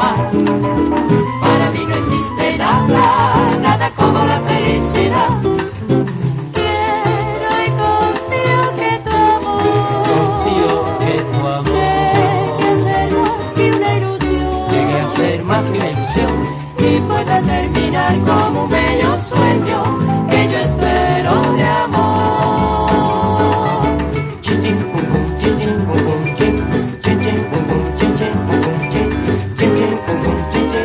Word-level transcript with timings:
mar. 0.00 0.79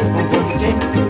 oh, 0.07 0.29
oh, 0.33 0.91
oh, 0.95 1.04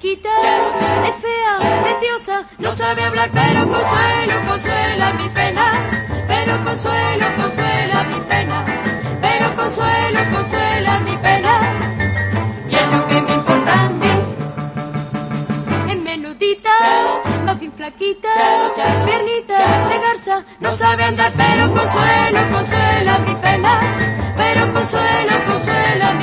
es 0.00 1.14
fea, 1.20 1.82
preciosa, 1.82 2.46
no 2.58 2.74
sabe 2.74 3.04
hablar, 3.04 3.30
pero 3.32 3.68
consuelo, 3.68 4.48
consuela 4.48 5.12
mi 5.14 5.28
pena. 5.28 5.72
Pero 6.26 6.64
consuelo, 6.64 7.26
consuela 7.36 8.04
mi 8.04 8.20
pena. 8.20 8.64
Pero 9.20 9.54
consuelo, 9.54 10.20
consuela 10.34 11.00
mi 11.00 11.16
pena. 11.18 11.60
Y 12.70 12.74
es 12.74 12.86
lo 12.90 13.06
que 13.06 13.20
me 13.20 13.32
importa 13.34 13.72
a 13.72 13.88
mí. 13.90 14.10
Es 15.90 15.96
menudita, 15.96 16.70
más 17.44 17.60
bien 17.60 17.72
flaquita, 17.76 18.28
piernita 19.04 19.88
de 19.88 19.98
garza, 19.98 20.44
no 20.60 20.76
sabe 20.76 21.04
andar, 21.04 21.32
pero 21.36 21.70
consuelo, 21.70 22.38
consuela 22.50 23.18
mi 23.26 23.34
pena. 23.34 23.78
Pero 24.36 24.72
consuelo, 24.72 25.44
consuela 25.46 26.12
mi 26.12 26.20
pena. 26.20 26.21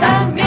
también. 0.00 0.39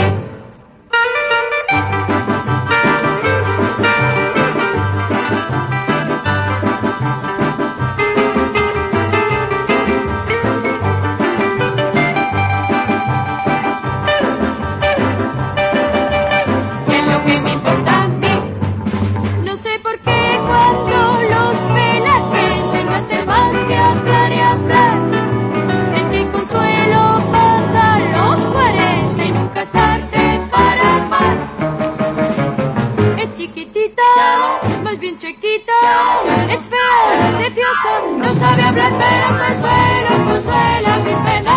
es 36.50 36.68
feo, 36.68 37.38
tedioso, 37.38 38.16
no 38.18 38.34
sabe 38.34 38.62
hablar, 38.62 38.92
pero 38.98 39.28
consuela, 39.28 40.32
consuela 40.32 40.98
mi 40.98 41.14
pena, 41.24 41.54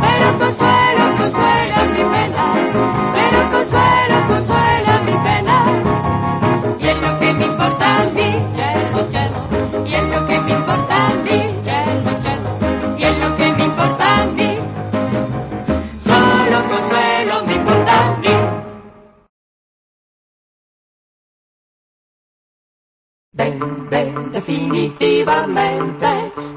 pero 0.00 0.38
consuela, 0.38 1.14
consuela. 1.18 1.61
definitivamente, 24.62 26.06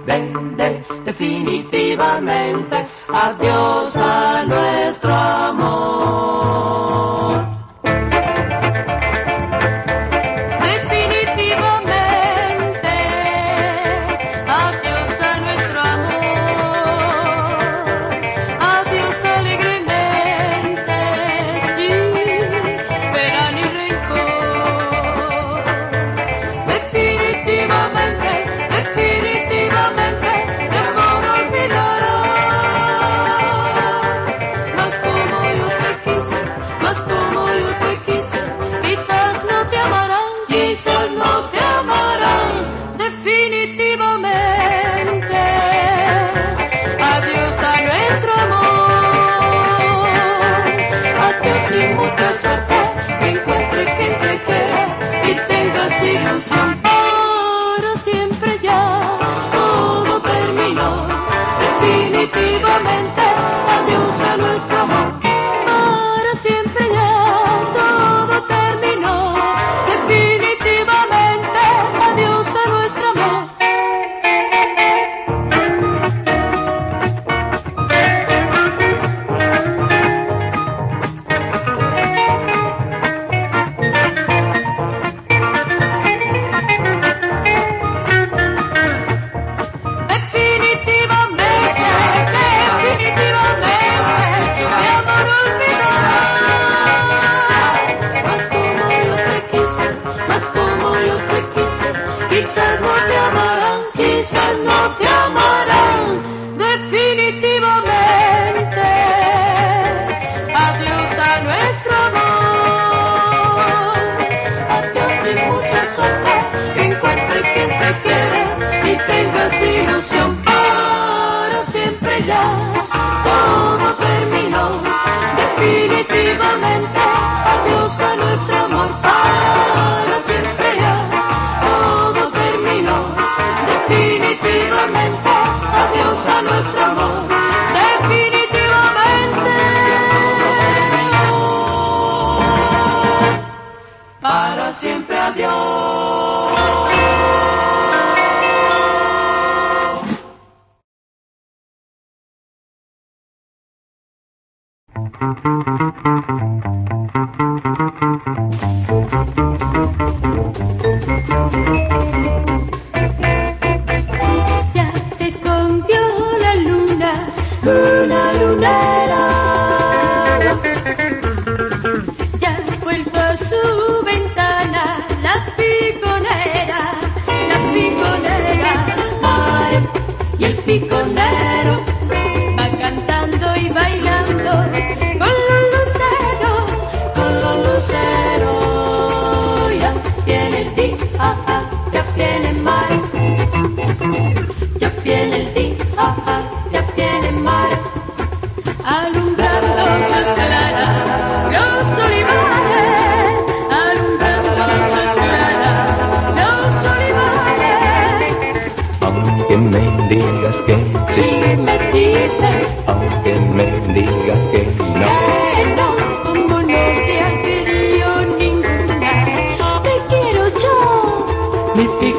de, 0.05 0.17
de, 0.55 0.83
definitivamente, 1.05 2.85
adiós. 3.09 3.95
adiós. 3.95 4.24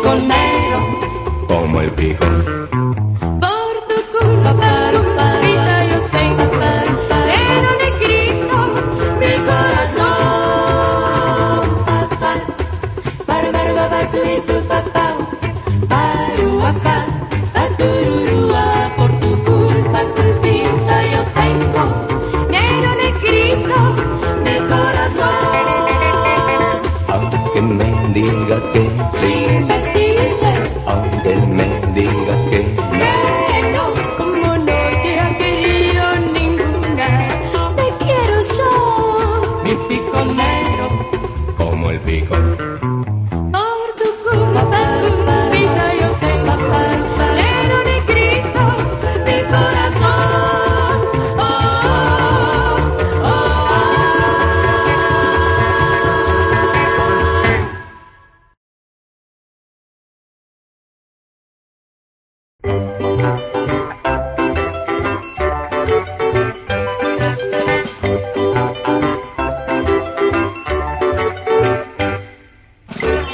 colmero 0.07 0.99
como 1.49 1.81
el 1.81 1.91
pico. 1.91 2.25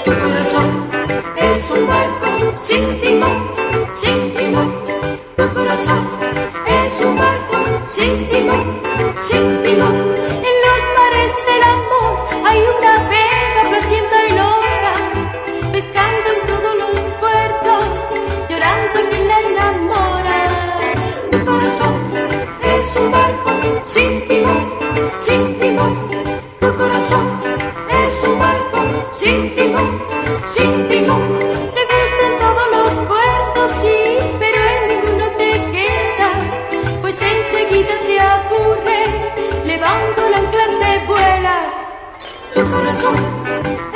Tu 0.04 0.11
corazón 0.11 0.90
es 1.37 1.71
un 1.71 1.87
barco 1.87 2.52
sin 2.56 3.00
timón, 3.00 3.38
sin 3.92 4.35
timón. 4.35 4.73
Tu 5.37 5.49
corazón 5.54 6.02
es 6.66 7.00
un 7.04 7.16
barco 7.16 7.56
sin 7.87 8.28
timón, 8.28 8.80
sin 9.16 9.62
timón. 9.62 9.97
En 10.49 10.56
los 10.64 10.80
mares 10.97 11.32
del 11.47 11.62
amor 11.62 12.14
hay 12.49 12.59
una 12.78 12.94
vega 13.09 13.62
floreciendo 13.68 14.16
y 14.28 14.32
loca, 14.40 14.92
pescando 15.71 16.28
en 16.35 16.47
todos 16.49 16.75
los 16.82 17.00
puertos, 17.21 17.85
llorando 18.49 19.00
en 19.00 19.06
quien 19.06 19.28
la 19.28 19.40
enamora. 19.40 20.38
Tu 21.30 21.44
corazón 21.44 21.94
es 22.75 22.97
un 22.97 23.12
barco 23.12 23.50
sin 23.85 24.26
timón, 24.26 24.73
sin 25.18 25.59
timón. 25.61 25.97
Tu 26.59 26.75
corazón 26.76 27.51
corazón 42.92 43.16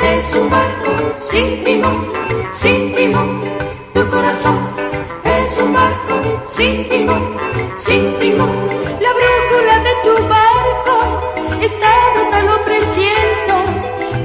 es 0.00 0.34
un 0.34 0.48
barco 0.48 0.90
sin 1.20 1.64
timón, 1.64 2.12
sin 2.50 2.94
timón. 2.94 3.44
Tu 3.92 4.08
corazón 4.08 4.56
es 5.22 5.58
un 5.58 5.74
barco 5.74 6.14
sin 6.48 6.88
timón, 6.88 7.36
sin 7.76 8.18
timón. 8.18 8.50
La 9.04 9.10
brújula 9.18 9.76
de 9.86 9.94
tu 10.02 10.14
barco 10.28 10.96
está 11.60 11.90
rota, 12.14 12.42
lo 12.42 12.64
presiento. 12.64 13.54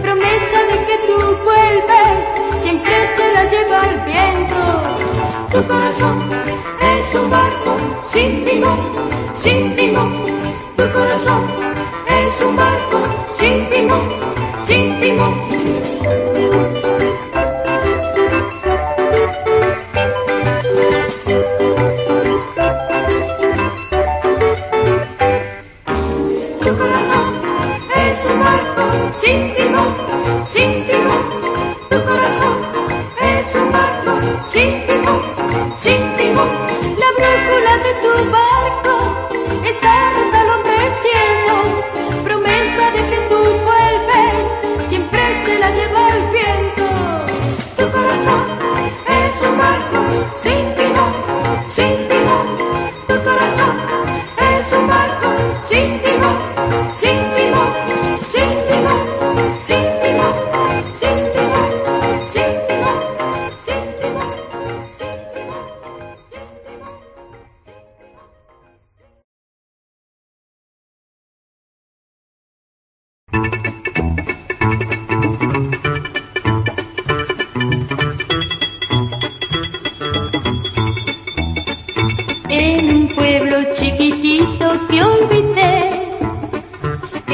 Promesa 0.03 0.59
de 0.71 0.77
que 0.87 0.97
tú 1.07 1.17
vuelves, 1.43 2.23
siempre 2.61 2.93
se 3.17 3.33
la 3.33 3.43
lleva 3.51 3.79
el 3.89 3.99
viento. 4.11 4.59
Tu 5.51 5.67
corazón 5.67 6.17
es 6.97 7.13
un 7.15 7.29
barco 7.29 7.75
sin 8.03 8.45
timón, 8.45 8.79
sin 9.33 9.75
timón. 9.75 10.13
Tu 10.77 10.89
corazón 10.93 11.43
es 12.07 12.41
un 12.41 12.55
barco 12.55 13.01
sin 13.27 13.69
timón. 13.69 14.30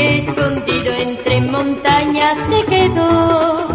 escondido 0.08 0.94
entre 0.94 1.42
montañas 1.42 2.38
se 2.48 2.66
quedó. 2.66 3.68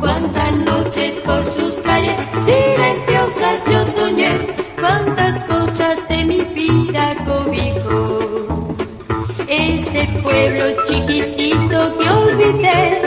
Cuántas 0.00 0.58
noches 0.58 1.14
por 1.24 1.44
sus 1.46 1.74
calles 1.82 2.16
silenciosas 2.44 3.62
yo 3.70 3.86
soñé, 3.86 4.32
cuántas 4.80 5.38
cosas 5.44 6.08
de 6.08 6.24
mi 6.24 6.40
vida 6.42 7.14
cobijó. 7.26 8.74
Ese 9.46 10.08
pueblo 10.22 10.64
chiquitito 10.88 11.98
que 11.98 12.10
olvidé 12.10 13.01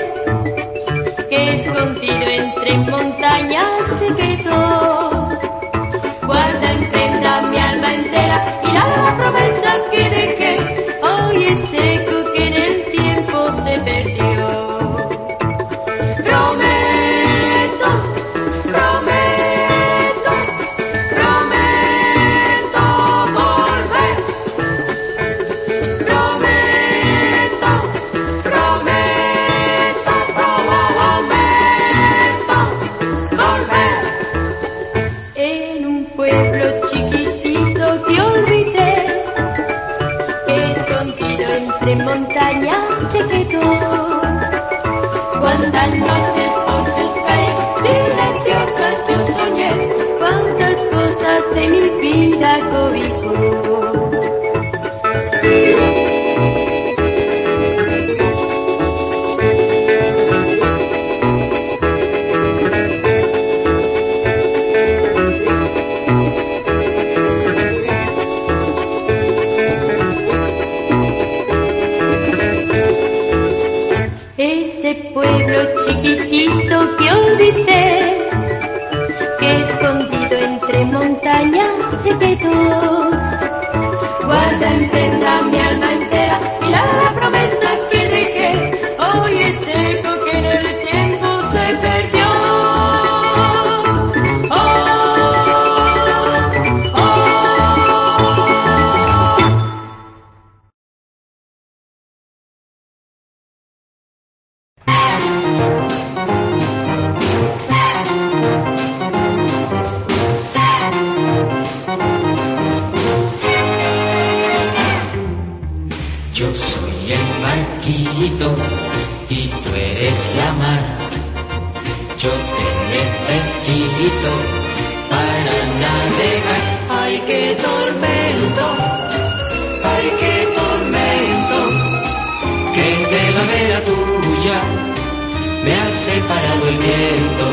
separado 136.15 136.67
el 136.69 136.78
viento. 136.78 137.45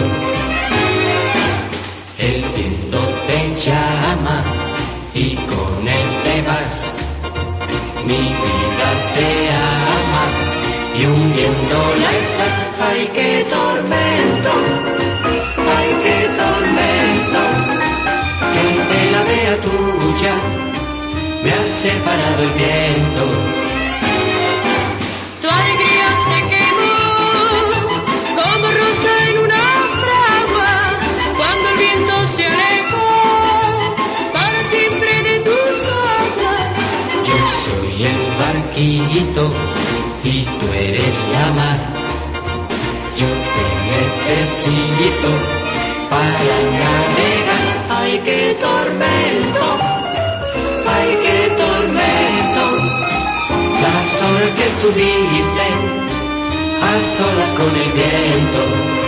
El 2.29 2.39
viento 2.55 3.01
te 3.29 3.41
llama 3.65 4.37
y 5.15 5.35
con 5.51 5.89
él 5.99 6.09
te 6.25 6.37
vas. 6.49 6.75
Mi 8.09 8.23
vida 8.43 8.89
te 9.15 9.31
ama 10.11 10.25
y 10.99 11.01
hundiéndola 11.07 12.11
estás. 12.23 12.55
Ay, 12.89 13.11
qué 13.17 13.31
tormento, 13.57 14.53
ay, 15.77 15.89
qué 16.05 16.19
tormento, 16.41 17.43
que 18.53 18.65
de 18.91 19.03
la 19.15 19.23
vera 19.31 19.57
tuya 19.67 20.35
me 21.43 21.51
ha 21.53 21.65
separado 21.67 22.43
el 22.49 22.53
viento. 22.63 23.72
Y 39.15 40.45
tú 40.45 40.73
eres 40.73 41.29
la 41.33 41.47
mar. 41.53 41.79
Yo 43.19 43.27
te 43.55 43.67
necesito 43.93 45.31
para 46.09 46.55
navegar. 46.81 47.63
Ay, 47.91 48.21
qué 48.25 48.57
tormento, 48.59 49.65
ay, 50.97 51.11
qué 51.25 51.39
tormento. 51.63 52.65
La 53.83 53.97
sol 54.19 54.45
que 54.57 54.65
estuviste 54.73 55.67
a 56.81 57.01
solas 57.01 57.51
con 57.51 57.69
el 57.69 57.93
viento. 57.93 59.02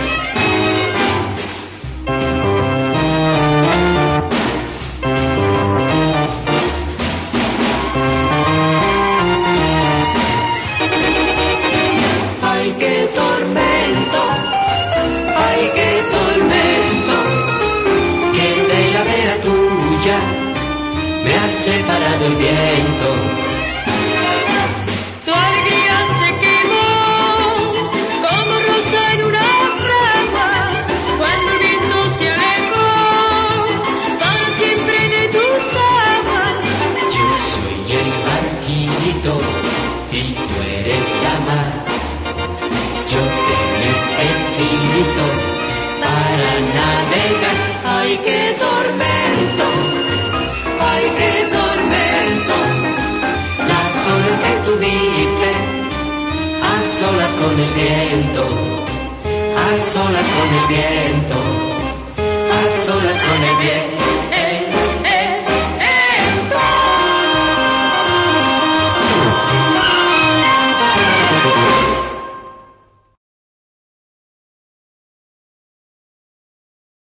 Tú 40.85 40.91
eres 40.91 41.11
la 41.23 41.35
mar. 41.47 41.67
Yo 43.11 43.21
te 43.47 43.57
necesito 43.81 45.25
para 46.01 46.53
navegar. 46.75 47.57
Ay, 47.97 48.19
qué 48.23 48.55
tormento, 48.59 49.65
ay, 50.91 51.03
qué 51.17 51.33
tormento. 51.57 52.55
La 53.71 53.83
sola 54.03 54.31
que 54.41 54.49
estuviste 54.59 55.51
a 56.63 56.75
solas 56.99 57.31
con 57.41 57.59
el 57.59 57.71
viento, 57.73 58.43
a 59.63 59.77
solas 59.77 60.27
con 60.37 60.49
el 60.59 60.65
viento, 60.75 61.37
a 62.57 62.85
solas 62.85 63.17
con 63.27 63.43
el 63.43 63.55
viento. 63.57 63.94